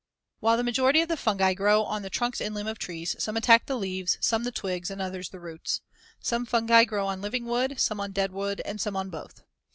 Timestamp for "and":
2.41-2.55, 4.89-4.99, 8.65-8.81